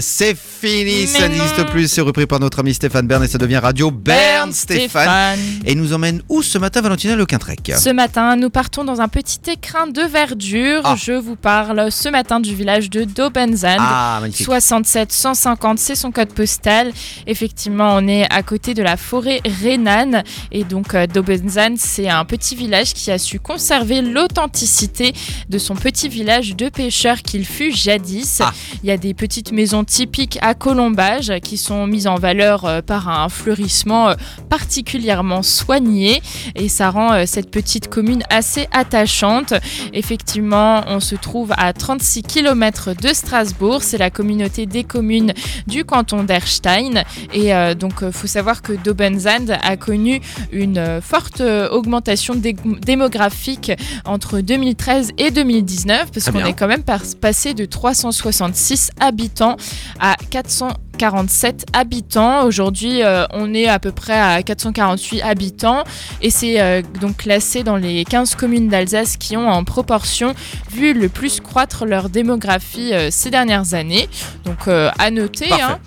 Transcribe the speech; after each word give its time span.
C'est 0.00 0.36
fini, 0.36 1.06
ça 1.06 1.28
n'existe 1.28 1.64
plus. 1.66 1.90
C'est 1.90 2.00
repris 2.00 2.26
par 2.26 2.40
notre 2.40 2.60
ami 2.60 2.74
Stéphane 2.74 3.06
Bern 3.06 3.22
et 3.22 3.28
ça 3.28 3.38
devient 3.38 3.58
Radio 3.58 3.90
Bern 3.90 4.52
Stéphane. 4.52 5.38
Et 5.64 5.74
nous 5.74 5.92
emmène 5.92 6.22
où 6.28 6.42
ce 6.42 6.58
matin, 6.58 6.80
Valentina 6.80 7.16
Le 7.16 7.26
Quintrec 7.26 7.72
Ce 7.76 7.90
matin, 7.90 8.36
nous 8.36 8.50
partons 8.50 8.84
dans 8.84 9.00
un 9.00 9.08
petit 9.08 9.40
écrin 9.50 9.86
de 9.86 10.02
verdure. 10.02 10.82
Ah. 10.84 10.96
Je 10.96 11.12
vous 11.12 11.36
parle 11.36 11.90
ce 11.90 12.08
matin 12.08 12.40
du 12.40 12.54
village 12.54 12.90
de 12.90 13.04
Dobenzand. 13.04 13.76
Ah, 13.78 14.18
magnifique. 14.20 14.46
67 14.46 15.12
150, 15.12 15.78
c'est 15.78 15.94
son 15.94 16.10
code 16.10 16.32
postal. 16.32 16.92
Effectivement, 17.26 17.94
on 17.96 18.06
est 18.08 18.30
à 18.32 18.42
côté 18.42 18.74
de 18.74 18.82
la 18.82 18.96
forêt 18.96 19.40
rhénane. 19.62 20.22
Et 20.52 20.64
donc, 20.64 20.94
euh, 20.94 21.06
Dobenzand, 21.06 21.76
c'est 21.76 22.08
un 22.08 22.24
petit 22.24 22.54
village 22.54 22.94
qui 22.94 23.10
a 23.10 23.18
su 23.18 23.40
conserver 23.40 24.02
l'authenticité 24.02 25.12
de 25.48 25.58
son 25.58 25.74
petit 25.74 26.08
village 26.08 26.56
de 26.56 26.68
pêcheurs 26.68 27.22
qu'il 27.22 27.44
fut 27.44 27.72
jadis. 27.72 28.40
Ah. 28.40 28.52
Il 28.82 28.88
y 28.88 28.92
a 28.92 28.96
des 28.96 29.14
petites 29.14 29.52
maisons 29.52 29.84
typiques 29.90 30.38
à 30.40 30.54
colombage 30.54 31.32
qui 31.42 31.58
sont 31.58 31.84
mises 31.88 32.06
en 32.06 32.14
valeur 32.14 32.64
euh, 32.64 32.80
par 32.80 33.08
un 33.08 33.28
fleurissement 33.28 34.10
euh, 34.10 34.14
particulièrement 34.48 35.42
soigné. 35.42 36.22
Et 36.54 36.68
ça 36.68 36.90
rend 36.90 37.12
euh, 37.12 37.24
cette 37.26 37.50
petite 37.50 37.88
commune 37.88 38.22
assez 38.30 38.68
attachante. 38.72 39.52
Effectivement, 39.92 40.84
on 40.86 41.00
se 41.00 41.16
trouve 41.16 41.52
à 41.56 41.72
36 41.72 42.22
km 42.22 42.90
de 42.94 43.08
Strasbourg. 43.08 43.82
C'est 43.82 43.98
la 43.98 44.10
communauté 44.10 44.64
des 44.66 44.84
communes 44.84 45.32
du 45.66 45.84
canton 45.84 46.22
d'Erstein. 46.22 47.02
Et 47.34 47.50
donc, 47.74 47.94
il 48.02 48.12
faut 48.12 48.28
savoir 48.28 48.62
que 48.62 48.72
Dobenzand 48.72 49.46
a 49.62 49.76
connu 49.76 50.20
une 50.52 51.00
forte 51.02 51.40
augmentation 51.70 52.34
dé- 52.34 52.54
démographique 52.80 53.72
entre 54.04 54.40
2013 54.40 55.10
et 55.18 55.30
2019, 55.32 56.12
parce 56.12 56.30
qu'on 56.30 56.38
est 56.44 56.52
quand 56.52 56.68
même 56.68 56.84
passé 57.20 57.54
de 57.54 57.64
366 57.64 58.90
habitants 59.00 59.56
à 59.98 60.16
447 60.30 61.66
habitants. 61.72 62.44
Aujourd'hui, 62.44 63.02
euh, 63.02 63.26
on 63.32 63.54
est 63.54 63.68
à 63.68 63.78
peu 63.78 63.92
près 63.92 64.18
à 64.18 64.42
448 64.42 65.22
habitants 65.22 65.84
et 66.22 66.30
c'est 66.30 66.60
euh, 66.60 66.82
donc 67.00 67.18
classé 67.18 67.62
dans 67.62 67.76
les 67.76 68.04
15 68.04 68.34
communes 68.34 68.68
d'Alsace 68.68 69.16
qui 69.16 69.36
ont 69.36 69.48
en 69.48 69.64
proportion 69.64 70.34
vu 70.70 70.94
le 70.94 71.08
plus 71.08 71.40
croître 71.40 71.86
leur 71.86 72.08
démographie 72.08 72.92
euh, 72.92 73.08
ces 73.10 73.30
dernières 73.30 73.74
années. 73.74 74.08
Donc 74.44 74.68
à 74.68 75.10
noter. 75.10 75.52
Hein, 75.52 75.78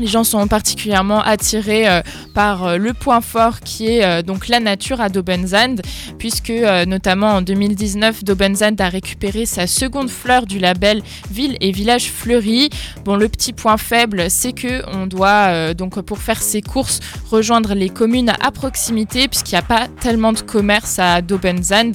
les 0.00 0.06
gens 0.06 0.24
sont 0.24 0.46
particulièrement 0.48 1.20
attirés 1.20 1.88
euh, 1.88 2.00
par 2.34 2.64
euh, 2.64 2.76
le 2.78 2.94
point 2.94 3.20
fort 3.20 3.60
qui 3.60 3.86
est 3.86 4.04
euh, 4.04 4.22
donc 4.22 4.48
la 4.48 4.58
nature 4.58 5.00
à 5.00 5.08
Dobenzand, 5.08 5.76
puisque 6.18 6.52
notamment 6.86 7.34
en 7.34 7.42
2019, 7.42 8.24
Dobenzand 8.24 8.76
a 8.78 8.88
récupéré 8.88 9.46
sa 9.46 9.66
seconde 9.66 10.08
fleur 10.08 10.46
du 10.46 10.58
label 10.58 11.02
Ville 11.30 11.56
et 11.60 11.70
Village 11.70 12.10
Fleuri. 12.10 12.70
Bon, 13.04 13.16
le 13.16 13.28
petit 13.28 13.52
point 13.52 13.76
faible, 13.76 14.30
c'est 14.30 14.52
que 14.52 14.82
on 14.94 15.06
doit 15.06 15.74
donc 15.74 16.00
pour 16.00 16.18
faire 16.18 16.40
ses 16.40 16.62
courses 16.62 17.00
rejoindre 17.30 17.74
les 17.74 17.88
communes 17.88 18.32
à 18.40 18.50
proximité, 18.50 19.28
puisqu'il 19.28 19.54
n'y 19.54 19.58
a 19.58 19.62
pas 19.62 19.86
tellement 20.00 20.32
de 20.32 20.40
commerce 20.40 20.98
à 20.98 21.20
Dobenzand. 21.22 21.92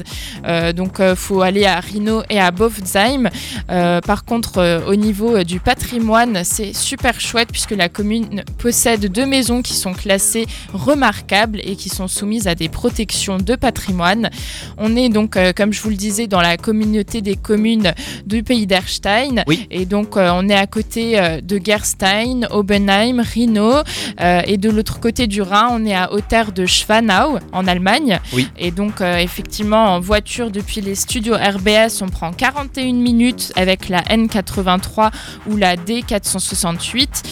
Donc, 0.76 1.02
faut 1.16 1.42
aller 1.42 1.66
à 1.66 1.80
Rhino 1.80 2.24
et 2.30 2.40
à 2.40 2.52
Bofzheim. 2.52 3.30
Euh, 3.70 4.02
par 4.02 4.26
contre, 4.26 4.84
au 4.88 4.96
niveau 4.96 5.44
du 5.44 5.60
patrimoine, 5.60 6.44
c'est 6.44 6.74
super 6.74 7.20
chouette 7.20 7.50
puisque 7.52 7.72
la 7.72 7.90
commune 7.96 8.44
possède 8.58 9.06
deux 9.06 9.26
maisons 9.26 9.62
qui 9.62 9.74
sont 9.74 9.94
classées 9.94 10.46
remarquables 10.74 11.62
et 11.64 11.78
qui 11.78 11.88
sont 11.88 12.10
soumises 12.10 12.48
à 12.48 12.54
des 12.54 12.68
protections 12.68 13.38
de 13.38 13.56
patrimoine. 13.56 14.30
On 14.78 14.98
est 14.98 15.08
donc, 15.08 15.38
euh, 15.38 15.54
comme 15.56 15.72
je 15.72 15.82
vous 15.82 15.90
le 15.90 15.96
disais, 15.96 16.28
dans 16.28 16.42
la 16.42 16.58
communauté 16.58 17.22
des 17.22 17.36
communes 17.38 17.94
du 18.26 18.44
pays 18.44 18.68
d'Erstein. 18.68 19.44
Oui. 19.48 19.66
Et 19.72 19.86
donc, 19.86 20.18
euh, 20.18 20.30
on 20.34 20.50
est 20.50 20.56
à 20.56 20.68
côté 20.68 21.18
euh, 21.18 21.40
de 21.40 21.60
Gerstein, 21.64 22.48
Obenheim, 22.52 23.22
Rhino. 23.22 23.82
et 24.20 24.58
de 24.58 24.70
l'autre 24.70 25.00
côté 25.00 25.28
du 25.28 25.42
Rhin, 25.42 25.70
on 25.72 25.86
est 25.86 25.96
à 25.96 26.12
hauteur 26.12 26.52
de 26.52 26.66
Schwanau, 26.66 27.40
en 27.54 27.68
Allemagne. 27.68 28.20
Oui. 28.34 28.50
Et 28.58 28.72
donc, 28.72 29.02
effectivement, 29.02 29.96
en 29.96 30.00
voiture 30.00 30.52
depuis 30.52 30.82
les 30.82 30.96
studios 30.96 31.36
RBS, 31.36 32.02
on 32.02 32.10
prend 32.10 32.34
41 32.34 32.94
minutes 32.94 33.54
avec 33.56 33.88
la 33.88 34.02
N83 34.02 35.12
ou 35.48 35.56
la 35.56 35.76
D468. 35.78 37.24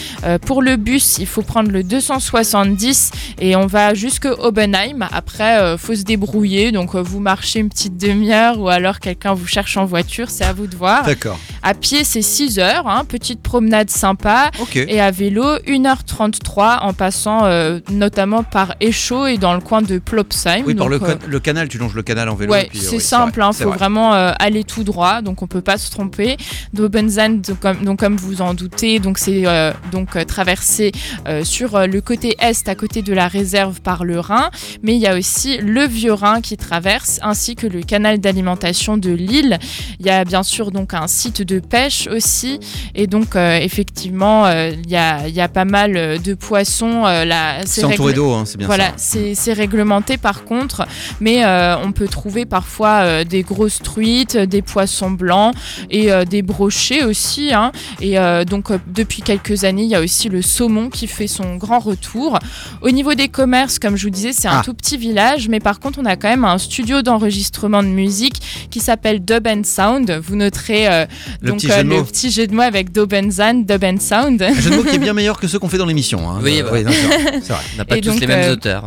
Pour 0.46 0.60
le 0.60 0.76
bus, 0.76 1.16
il 1.18 1.26
faut 1.26 1.40
prendre 1.40 1.70
le 1.70 1.82
270 1.82 3.12
et 3.40 3.56
on 3.56 3.66
va 3.66 3.94
jusque 3.94 4.26
Obenheim. 4.26 5.08
Après, 5.10 5.58
euh, 5.58 5.78
faut 5.78 5.94
se 5.94 6.02
débrouiller. 6.02 6.70
Donc, 6.70 6.94
euh, 6.94 7.00
vous 7.00 7.18
marchez 7.18 7.60
une 7.60 7.70
petite 7.70 7.96
demi-heure 7.96 8.60
ou 8.60 8.68
alors 8.68 9.00
quelqu'un 9.00 9.32
vous 9.32 9.46
cherche 9.46 9.78
en 9.78 9.86
voiture. 9.86 10.28
C'est 10.28 10.44
à 10.44 10.52
vous 10.52 10.66
de 10.66 10.76
voir. 10.76 11.04
D'accord. 11.04 11.38
À 11.64 11.74
pied, 11.74 12.04
c'est 12.04 12.22
6 12.22 12.58
heures. 12.60 12.86
hein, 12.86 13.04
petite 13.04 13.40
promenade 13.42 13.90
sympa. 13.90 14.50
Ok. 14.60 14.76
Et 14.76 15.00
à 15.00 15.10
vélo, 15.10 15.42
1h33 15.66 16.80
en 16.82 16.92
passant 16.92 17.44
euh, 17.46 17.80
notamment 17.90 18.42
par 18.42 18.74
Échaud 18.80 19.26
et 19.26 19.38
dans 19.38 19.54
le 19.54 19.60
coin 19.60 19.82
de 19.82 19.98
Plopsheim. 19.98 20.62
Oui, 20.66 20.74
par 20.74 20.88
le, 20.88 20.96
euh, 20.96 20.98
can- 20.98 21.18
le 21.26 21.40
canal, 21.40 21.68
tu 21.68 21.78
longes 21.78 21.94
le 21.94 22.02
canal 22.02 22.28
en 22.28 22.34
vélo. 22.34 22.52
Ouais, 22.52 22.66
puis, 22.70 22.78
c'est 22.80 22.96
oui, 22.96 23.00
simple, 23.00 23.40
vrai, 23.40 23.50
il 23.50 23.54
c'est 23.56 23.62
faut 23.64 23.70
vrai. 23.70 23.78
vraiment 23.78 24.14
euh, 24.14 24.32
aller 24.38 24.64
tout 24.64 24.84
droit, 24.84 25.22
donc 25.22 25.42
on 25.42 25.46
peut 25.46 25.60
pas 25.62 25.78
se 25.78 25.90
tromper. 25.90 26.36
Dobenzand, 26.72 27.40
donc, 27.48 27.60
comme, 27.60 27.84
donc 27.84 27.98
comme 28.00 28.16
vous 28.16 28.42
en 28.42 28.54
doutez, 28.54 28.98
donc 28.98 29.18
c'est 29.18 29.46
euh, 29.46 29.72
donc 29.92 30.16
euh, 30.16 30.24
traversé 30.24 30.92
euh, 31.28 31.44
sur 31.44 31.76
euh, 31.76 31.86
le 31.86 32.00
côté 32.00 32.36
est, 32.40 32.68
à 32.68 32.74
côté 32.74 33.02
de 33.02 33.14
la 33.14 33.28
réserve 33.28 33.80
par 33.80 34.04
le 34.04 34.20
Rhin, 34.20 34.50
mais 34.82 34.94
il 34.94 35.00
y 35.00 35.06
a 35.06 35.16
aussi 35.16 35.58
le 35.58 35.86
Vieux 35.86 36.12
Rhin 36.12 36.40
qui 36.40 36.56
traverse, 36.56 37.18
ainsi 37.22 37.56
que 37.56 37.66
le 37.66 37.80
canal 37.82 38.18
d'alimentation 38.18 38.96
de 38.96 39.10
l'île. 39.10 39.58
Il 40.00 40.06
y 40.06 40.10
a 40.10 40.24
bien 40.24 40.42
sûr 40.42 40.70
donc 40.70 40.94
un 40.94 41.06
site 41.06 41.42
de 41.42 41.53
pêche 41.60 42.08
aussi, 42.08 42.58
et 42.94 43.06
donc 43.06 43.36
euh, 43.36 43.56
effectivement 43.58 44.46
euh, 44.46 44.72
il 44.84 44.90
y, 44.90 44.96
a, 44.96 45.28
y 45.28 45.40
a 45.40 45.48
pas 45.48 45.64
mal 45.64 45.96
euh, 45.96 46.18
de 46.18 46.34
poissons. 46.34 47.02
là, 47.04 47.56
C'est 47.66 47.84
entouré 47.84 48.12
d'eau, 48.12 48.32
hein, 48.32 48.44
c'est 48.46 48.56
bien 48.58 48.66
voilà, 48.66 48.92
c'est 48.96 49.34
c'est 49.34 49.52
réglementé 49.52 50.16
par 50.16 50.44
contre, 50.44 50.86
mais 51.20 51.44
on 51.84 51.92
peut 51.92 52.08
trouver 52.08 52.44
parfois 52.46 53.24
des 53.24 53.42
grosses 53.42 53.80
truites, 53.82 54.36
des 54.36 54.62
poissons 54.62 55.10
blancs 55.10 55.54
et 55.90 56.08
des 56.28 56.42
brochets 56.42 57.04
aussi. 57.04 57.52
hein. 57.52 57.72
Et 58.00 58.16
donc 58.48 58.70
depuis 58.86 59.22
quelques 59.22 59.64
années, 59.64 59.82
il 59.84 59.88
y 59.90 59.94
a 59.94 60.00
aussi 60.00 60.28
le 60.28 60.42
saumon 60.42 60.88
qui 60.90 61.06
fait 61.06 61.26
son 61.26 61.56
grand 61.56 61.78
retour. 61.78 62.38
Au 62.82 62.90
niveau 62.90 63.14
des 63.14 63.28
commerces, 63.28 63.78
comme 63.78 63.96
je 63.96 64.04
vous 64.04 64.10
disais, 64.10 64.32
c'est 64.32 64.48
un 64.48 64.58
Ah. 64.58 64.62
tout 64.64 64.74
petit 64.74 64.96
village, 64.96 65.48
mais 65.48 65.60
par 65.60 65.80
contre, 65.80 65.98
on 66.00 66.04
a 66.04 66.16
quand 66.16 66.28
même 66.28 66.44
un 66.44 66.58
studio 66.58 67.02
d'enregistrement 67.02 67.82
de 67.82 67.88
musique 67.88 68.68
qui 68.70 68.80
s'appelle 68.80 69.24
Dub 69.24 69.46
and 69.46 69.62
Sound. 69.64 70.10
Vous 70.24 70.36
noterez 70.36 70.86
euh, 70.88 71.06
Le 71.44 71.50
donc 71.50 71.58
petit 71.60 71.68
jeu 71.68 71.76
de 71.84 71.88
le 71.88 71.96
mots. 71.96 72.04
petit 72.04 72.30
jeu 72.30 72.46
de 72.46 72.54
mots 72.54 72.62
avec 72.62 72.90
Dobenzan, 72.92 73.54
Dub 73.64 73.84
and 73.84 73.98
Sound. 74.00 74.42
Un 74.42 74.54
jeu 74.60 74.70
de 74.70 74.76
mots 74.76 74.82
qui 74.82 74.96
est 74.96 74.98
bien 74.98 75.12
meilleur 75.14 75.38
que 75.38 75.46
ceux 75.46 75.58
qu'on 75.58 75.68
fait 75.68 75.78
dans 75.78 75.86
l'émission. 75.86 76.28
hein. 76.30 76.40
Oui, 76.42 76.60
Euh, 76.62 76.70
bah. 76.70 76.82
non, 76.82 76.90
c'est 76.90 77.06
vrai, 77.06 77.40
c'est 77.42 77.52
vrai. 77.52 77.62
On 77.74 77.78
n'a 77.78 77.84
pas 77.84 77.96
Et 77.96 78.00
tous 78.00 78.08
donc, 78.10 78.20
les 78.20 78.26
mêmes 78.26 78.48
euh, 78.48 78.52
auteurs. 78.54 78.86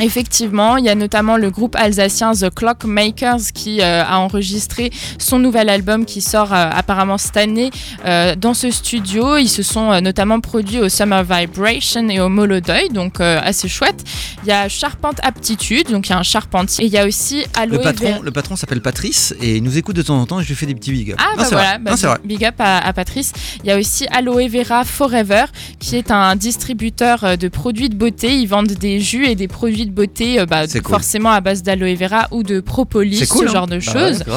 Effectivement, 0.00 0.76
il 0.76 0.84
y 0.84 0.88
a 0.88 0.94
notamment 0.94 1.36
le 1.36 1.50
groupe 1.50 1.76
alsacien 1.76 2.32
The 2.32 2.48
Clockmakers 2.54 3.52
qui 3.54 3.80
euh, 3.80 4.02
a 4.04 4.18
enregistré 4.18 4.90
son 5.18 5.38
nouvel 5.38 5.68
album 5.68 6.04
qui 6.04 6.20
sort 6.20 6.52
euh, 6.52 6.70
apparemment 6.72 7.18
cette 7.18 7.36
année 7.36 7.70
euh, 8.06 8.34
dans 8.34 8.54
ce 8.54 8.70
studio. 8.70 9.36
Ils 9.36 9.48
se 9.48 9.62
sont 9.62 9.92
euh, 9.92 10.00
notamment 10.00 10.40
produits 10.40 10.78
au 10.80 10.88
Summer 10.88 11.22
Vibration 11.24 12.08
et 12.08 12.20
au 12.20 12.28
Molodeuil, 12.28 12.88
donc 12.90 13.20
euh, 13.20 13.38
assez 13.42 13.68
chouette. 13.68 14.02
Il 14.44 14.48
y 14.48 14.52
a 14.52 14.68
Charpente 14.68 15.18
Aptitude, 15.22 15.90
donc 15.90 16.08
il 16.08 16.10
y 16.10 16.14
a 16.14 16.18
un 16.18 16.22
charpentier. 16.22 16.84
Et 16.84 16.86
il 16.86 16.92
y 16.92 16.98
a 16.98 17.06
aussi 17.06 17.44
Aloe 17.54 17.72
Le 17.76 17.82
patron, 17.82 18.06
Vera- 18.12 18.22
le 18.22 18.30
patron 18.30 18.56
s'appelle 18.56 18.80
Patrice 18.80 19.34
et 19.40 19.56
il 19.56 19.62
nous 19.62 19.76
écoute 19.76 19.96
de 19.96 20.02
temps 20.02 20.18
en 20.20 20.24
temps 20.26 20.40
et 20.40 20.44
je 20.44 20.48
lui 20.48 20.54
fais 20.54 20.66
des 20.66 20.74
petits 20.74 20.92
big 20.92 21.12
up. 21.12 21.18
Ah 21.20 21.32
Non, 21.32 21.36
bah 21.38 21.44
c'est 21.44 21.54
voilà. 21.54 21.78
Bah, 21.90 22.08
Non, 22.08 22.14
big 22.24 22.44
up 22.44 22.54
à, 22.58 22.78
à 22.78 22.92
Patrice. 22.92 23.32
Il 23.64 23.68
y 23.68 23.72
a 23.72 23.78
aussi 23.78 24.06
Aloe 24.10 24.48
Vera 24.48 24.84
Forever 24.84 25.44
qui 25.78 25.96
est 25.96 26.10
un 26.10 26.36
distributeur 26.36 27.24
euh, 27.24 27.36
de 27.36 27.48
produits 27.48 27.88
de 27.88 27.94
beauté. 27.94 28.34
Ils 28.36 28.46
vendent 28.46 28.72
des 28.72 29.00
jus 29.00 29.26
et 29.26 29.34
des 29.34 29.48
produits 29.48 29.86
de 29.86 29.90
beauté 29.92 30.40
euh, 30.40 30.46
bah, 30.46 30.66
cool. 30.66 30.82
forcément 30.82 31.30
à 31.30 31.40
base 31.40 31.62
d'aloe 31.62 31.94
vera 31.94 32.28
ou 32.30 32.42
de 32.42 32.60
propolis, 32.60 33.26
cool, 33.28 33.44
ce 33.46 33.50
hein. 33.50 33.52
genre 33.52 33.66
de 33.66 33.76
Bah 33.78 33.80
choses. 33.92 34.22
ouais. 34.26 34.34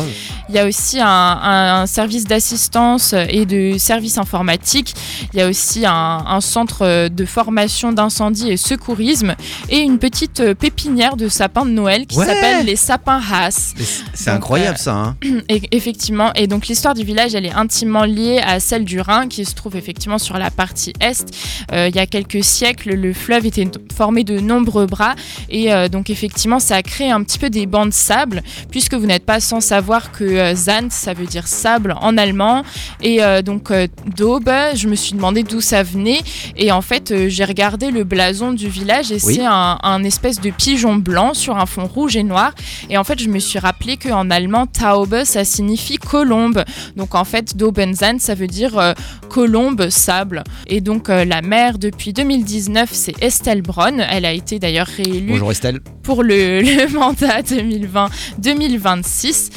Il 0.53 0.58
y 0.58 0.59
a 0.59 0.68
aussi 0.68 1.00
un, 1.02 1.86
service 1.88 2.25
d'assistance 2.25 3.16
et 3.28 3.47
de 3.47 3.80
service 3.80 4.19
informatique. 4.19 4.94
Il 5.34 5.40
y 5.40 5.41
a 5.41 5.47
aussi 5.50 5.84
un, 5.84 5.91
un 6.28 6.41
centre 6.41 7.07
de 7.07 7.25
formation 7.25 7.92
d'incendie 7.92 8.51
et 8.51 8.57
secourisme 8.57 9.33
et 9.69 9.80
une 9.80 9.98
petite 9.98 10.42
euh, 10.42 10.54
pépinière 10.54 11.18
de 11.18 11.28
sapins 11.28 11.66
de 11.66 11.72
Noël 11.72 12.06
qui 12.06 12.19
Ouais. 12.19 12.28
s'appelle 12.28 12.68
les 12.68 12.75
sapins 12.75 13.19
Haas. 13.31 13.74
C'est- 14.13 14.30
incroyable 14.30 14.78
euh, 14.80 14.83
ça. 14.83 14.94
Hein. 14.94 15.16
Et, 15.50 15.63
effectivement, 15.75 16.31
et 16.36 16.45
donc 16.45 16.68
l'histoire 16.68 16.94
du 16.94 17.04
village, 17.04 17.33
elle 17.33 17.48
est 17.48 17.51
intimement 17.54 18.04
liée 18.04 18.39
à 18.45 18.60
celle 18.60 18.86
du 18.86 19.01
Rhin, 19.01 19.28
qui 19.28 19.45
se 19.45 19.56
trouve 19.56 19.75
effectivement 19.75 20.19
sur 20.19 20.38
la 20.38 20.51
partie 20.51 20.94
est. 21.00 21.25
Euh, 21.72 21.88
il 21.89 21.95
y 21.95 22.00
a 22.00 22.06
quelques 22.06 22.44
siècles, 22.44 22.94
le 22.94 23.13
fleuve 23.13 23.48
était 23.48 23.68
formé 23.95 24.24
de 24.24 24.39
nombreux 24.39 24.86
bras, 24.86 25.16
et 25.50 25.74
euh, 25.74 25.88
donc 25.89 26.12
effectivement, 26.12 26.60
ça 26.60 26.75
a 26.75 26.83
créé 26.83 27.10
un 27.10 27.24
petit 27.24 27.39
peu 27.39 27.50
des 27.50 27.66
bancs 27.66 27.88
de 27.88 27.94
sable, 27.94 28.44
puisque 28.69 28.94
vous 28.94 29.07
n'êtes 29.07 29.25
pas 29.25 29.39
sans 29.39 29.60
savoir 29.60 30.12
que 30.12 30.43
euh, 30.44 30.56
Zand, 30.56 30.92
ça 30.92 31.13
veut 31.13 31.25
dire 31.25 31.48
sable 31.48 31.95
en 32.00 32.18
allemand, 32.18 32.63
et 33.01 33.24
euh, 33.24 33.42
donc 33.42 33.72
euh, 33.72 33.88
Daube, 34.16 34.51
je 34.75 34.88
me 34.88 34.95
suis 34.95 35.13
demandé 35.13 35.44
d'où 35.44 35.62
ça 35.62 35.84
venait, 35.84 36.19
et 36.57 36.72
en 36.72 36.81
fait, 36.81 37.12
euh, 37.12 37.30
j'ai 37.30 37.45
regardé 37.45 37.92
le 37.92 38.04
blason 38.04 38.51
du 38.54 38.68
village, 38.68 39.12
et 39.12 39.18
Oui. 39.24 39.36
c'est 39.36 39.45
un, 39.45 39.78
un 39.81 40.04
espèce 40.04 40.40
de 40.42 40.50
pigeon 40.51 40.95
blanc 40.95 41.34
sur 41.34 41.57
un 41.57 41.66
fond 41.66 41.86
rouge 41.86 42.16
et 42.16 42.24
noir, 42.24 42.54
et 42.90 42.98
en 42.98 43.04
fait, 43.04 43.19
je 43.19 43.30
me 43.30 43.40
suis 43.40 43.60
rappelé 43.60 43.98
qu'en 43.98 44.30
allemand, 44.30 44.68
Taube, 44.68 45.24
ça 45.24 45.45
signifie 45.45 45.98
colombe. 45.98 46.63
Donc 46.95 47.16
en 47.16 47.24
fait, 47.24 47.56
Dobenzand, 47.57 48.19
ça 48.19 48.36
veut 48.36 48.48
dire 48.48 48.78
euh, 48.78 48.94
colombe, 49.30 49.90
sable. 49.90 50.44
Et 50.68 50.81
donc, 50.81 51.10
euh, 51.10 51.25
la 51.25 51.42
maire 51.42 51.78
depuis 51.78 52.13
2019, 52.13 52.90
c'est 52.92 53.22
Estelle 53.24 53.62
Braun. 53.62 54.00
Elle 54.10 54.25
a 54.25 54.34
été 54.34 54.60
d'ailleurs 54.60 54.88
réélue 54.88 55.31
Bonjour 55.31 55.51
Estelle. 55.51 55.80
pour 56.04 56.24
le, 56.24 56.62
le 56.62 56.94
mandat 56.98 57.42
2020-2026. 57.42 59.50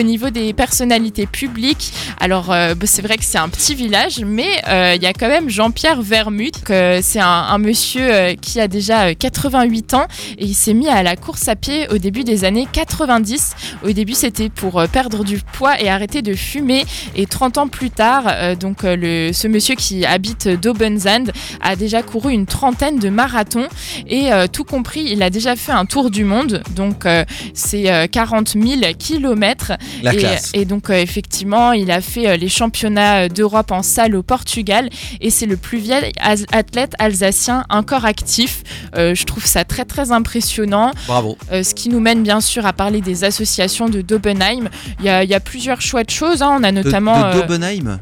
Au 0.00 0.02
niveau 0.02 0.30
des 0.30 0.54
personnalités 0.54 1.26
publiques, 1.26 1.92
alors 2.20 2.50
euh, 2.50 2.74
bah, 2.74 2.86
c'est 2.86 3.02
vrai 3.02 3.18
que 3.18 3.24
c'est 3.24 3.36
un 3.36 3.50
petit 3.50 3.74
village, 3.74 4.20
mais 4.24 4.48
euh, 4.66 4.94
il 4.96 5.02
y 5.02 5.06
a 5.06 5.12
quand 5.12 5.28
même 5.28 5.50
Jean-Pierre 5.50 6.00
Vermut. 6.00 6.54
c'est 7.02 7.20
un, 7.20 7.58
monsieur 7.58 8.10
euh, 8.10 8.34
qui 8.34 8.60
a 8.60 8.66
déjà 8.66 9.08
euh, 9.08 9.14
88 9.18 9.92
ans 9.92 10.06
et 10.38 10.46
il 10.46 10.54
s'est 10.54 10.72
mis 10.72 10.88
à 10.88 11.02
la 11.02 11.16
course 11.16 11.48
à 11.48 11.54
pied 11.54 11.86
au 11.90 11.98
début 11.98 12.24
des 12.24 12.44
années 12.44 12.66
90. 12.72 13.54
Au 13.84 13.92
début, 13.92 14.14
c'était 14.14 14.48
pour 14.48 14.82
perdre 14.90 15.22
du 15.22 15.38
poids 15.52 15.78
et 15.78 15.90
arrêter 15.90 16.22
de 16.22 16.32
fumer. 16.32 16.86
Et 17.14 17.26
30 17.26 17.58
ans 17.58 17.68
plus 17.68 17.90
tard, 17.90 18.56
donc 18.56 18.78
ce 18.80 19.48
monsieur 19.48 19.74
qui 19.74 20.06
habite 20.06 20.48
Dobenzand 20.48 21.24
a 21.60 21.76
déjà 21.76 22.02
couru 22.02 22.32
une 22.32 22.46
trentaine 22.46 22.98
de 22.98 23.10
marathons 23.10 23.68
et 24.08 24.30
tout 24.50 24.64
compris, 24.64 25.04
il 25.10 25.22
a 25.22 25.28
déjà 25.28 25.56
fait 25.56 25.72
un 25.72 25.84
tour 25.84 26.10
du 26.10 26.24
monde. 26.24 26.62
Donc 26.74 27.04
c'est 27.52 27.90
euh, 27.90 28.06
40 28.06 28.50
000 28.50 28.92
kilomètres. 28.98 29.72
La 30.02 30.14
Et, 30.14 30.16
classe. 30.16 30.50
et 30.54 30.64
donc, 30.64 30.90
euh, 30.90 30.94
effectivement, 30.94 31.72
il 31.72 31.90
a 31.90 32.00
fait 32.00 32.28
euh, 32.28 32.36
les 32.36 32.48
championnats 32.48 33.24
euh, 33.24 33.28
d'Europe 33.28 33.70
en 33.72 33.82
salle 33.82 34.14
au 34.16 34.22
Portugal 34.22 34.88
et 35.20 35.30
c'est 35.30 35.46
le 35.46 35.56
plus 35.56 35.78
vieil 35.78 36.12
athlète 36.52 36.92
alsacien 36.98 37.64
encore 37.70 38.04
actif. 38.04 38.62
Je 38.96 39.24
trouve 39.24 39.44
ça 39.46 39.64
très, 39.64 39.84
très 39.84 40.12
impressionnant. 40.12 40.92
Bravo. 41.06 41.36
Ce 41.50 41.74
qui 41.74 41.88
nous 41.88 42.00
mène 42.00 42.22
bien 42.22 42.40
sûr 42.40 42.66
à 42.66 42.72
parler 42.72 43.00
des 43.00 43.24
associations 43.24 43.88
de 43.88 44.00
Dobenheim. 44.00 44.68
Il 45.00 45.06
y 45.06 45.08
a, 45.08 45.22
il 45.24 45.30
y 45.30 45.34
a 45.34 45.40
plusieurs 45.40 45.80
chouettes 45.80 46.10
choses. 46.10 46.42
hein. 46.42 46.56
On 46.58 46.62
a 46.64 46.72
De, 46.72 46.82
notamment. 46.82 47.34
de 47.34 47.40
Dobenheim? 47.40 47.98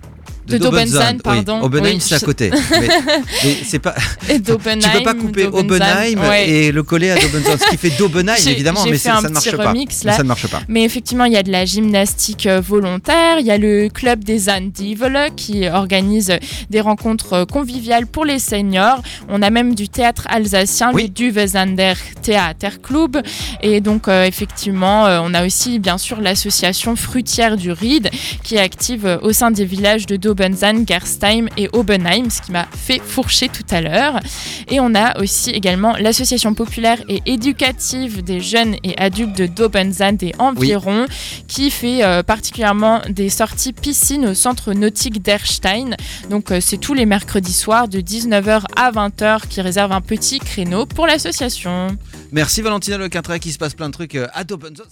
De 0.49 0.59
Dobenzand, 0.59 1.13
oui. 1.15 1.21
pardon. 1.23 1.61
Obenheim, 1.63 1.95
Oui, 1.95 2.01
c'est 2.01 2.15
à 2.15 2.21
côté. 2.21 2.51
mais 2.71 2.89
mais 3.45 3.57
c'est 3.65 3.79
pas. 3.79 3.95
et 4.29 4.39
Dobenheim, 4.39 4.79
tu 4.81 4.89
peux 4.99 5.03
pas 5.05 5.15
couper. 5.15 5.47
Obenheim 5.47 6.19
Ouais. 6.21 6.49
et 6.49 6.73
le 6.73 6.83
coller 6.83 7.11
à 7.11 7.17
Dobenzand, 7.17 7.57
ce 7.59 7.71
qui 7.71 7.77
fait 7.77 7.91
Dobenheim 7.99 8.35
évidemment, 8.47 8.85
mais 8.85 8.93
fait 8.93 8.99
ça, 9.11 9.21
ne 9.23 9.29
marche 9.29 9.57
pas. 9.57 9.73
Mais 9.73 9.85
ça 9.91 10.23
ne 10.23 10.29
marche 10.29 10.47
pas. 10.49 10.61
Mais 10.69 10.85
effectivement, 10.85 11.25
il 11.25 11.33
y 11.33 11.37
a 11.37 11.43
de 11.43 11.53
la 11.53 11.65
gymnastique 11.65 12.47
euh, 12.47 12.61
volontaire, 12.61 13.39
il 13.41 13.47
y 13.47 13.51
a 13.51 13.59
le 13.59 13.89
club 13.89 14.25
des 14.25 14.39
Divel 14.73 15.31
qui 15.37 15.69
organise 15.69 16.33
des 16.71 16.81
rencontres 16.81 17.33
euh, 17.33 17.45
conviviales 17.45 18.07
pour 18.07 18.25
les 18.25 18.39
seniors. 18.39 19.03
On 19.29 19.43
a 19.43 19.51
même 19.51 19.75
du 19.75 19.89
théâtre 19.89 20.27
alsacien, 20.31 20.91
Oui. 20.93 21.03
le 21.05 21.09
Duvesander 21.09 21.95
Theaterclub. 22.23 23.19
Et 23.63 23.81
donc, 23.81 24.09
euh, 24.09 24.25
effectivement, 24.25 25.05
on 25.23 25.35
a 25.35 25.45
aussi, 25.45 25.79
bien 25.79 25.99
sûr, 25.99 26.21
l'association 26.21 26.97
fruitière 26.97 27.57
du 27.57 27.73
Ried 27.73 28.11
qui 28.43 28.57
est 28.57 28.61
active 28.61 29.19
au 29.23 29.33
sein 29.33 29.51
des 29.51 29.65
villages 29.65 30.07
de 30.07 30.17
Dobenzan, 30.39 30.87
Gerstheim 30.87 31.49
et 31.57 31.69
Obenheim, 31.73 32.31
ce 32.31 32.43
qui 32.43 32.53
m'a 32.53 32.67
fait 32.67 33.01
fourcher 33.01 33.49
tout 33.49 33.65
à 33.71 33.81
l'heure. 33.81 34.21
Et 34.69 34.79
on 34.79 34.95
a 34.95 35.21
aussi 35.21 35.51
également 35.51 35.97
l'association 35.97 36.55
populaire 36.55 37.03
et 37.09 37.23
éducative 37.27 38.23
des 38.23 38.41
jeunes 38.41 38.77
et 38.85 38.97
adultes 38.99 39.37
de 39.37 39.47
Dobenzand 39.47 40.17
et 40.23 40.35
environ, 40.39 41.07
qui 41.49 41.71
fait 41.71 42.05
euh, 42.05 42.23
particulièrement 42.23 43.01
des 43.09 43.31
sorties 43.31 43.73
piscine 43.73 44.27
au 44.27 44.35
centre 44.35 44.73
nautique 44.73 45.23
d'Erstein. 45.23 45.97
Donc 46.31 46.53
euh, 46.53 46.61
c'est 46.61 46.79
tous 46.79 46.95
les 46.95 47.07
mercredis 47.07 47.53
soirs 47.53 47.89
de 47.89 48.01
19h 48.01 48.63
à 48.77 48.93
20h 48.93 49.49
qui 49.49 49.61
réserve 49.61 49.93
un 49.93 50.01
petit 50.01 50.39
créneau 50.39 50.87
pour 50.87 51.07
l'association. 51.07 51.97
Merci 52.31 52.63
Valentina 52.63 52.97
Le 52.97 53.09
Quintrec, 53.09 53.45
il 53.47 53.53
se 53.53 53.59
passe 53.59 53.75
plein 53.75 53.89
de 53.89 53.95
trucs 53.95 54.15
euh, 54.15 54.29
à 54.35 54.45
Dobenzand. 54.45 54.85